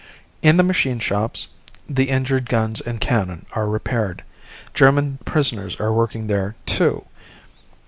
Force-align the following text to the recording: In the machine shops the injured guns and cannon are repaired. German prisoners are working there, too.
In 0.41 0.57
the 0.57 0.63
machine 0.63 0.97
shops 0.97 1.49
the 1.87 2.05
injured 2.09 2.49
guns 2.49 2.81
and 2.81 2.99
cannon 2.99 3.45
are 3.51 3.67
repaired. 3.67 4.23
German 4.73 5.19
prisoners 5.25 5.79
are 5.79 5.93
working 5.93 6.25
there, 6.25 6.55
too. 6.65 7.05